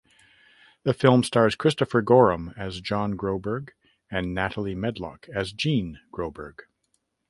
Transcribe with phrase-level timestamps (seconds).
[0.81, 3.69] The film stars Christopher Gorham as John Groberg
[4.09, 6.61] and Natalie Medlock as Jean Groberg.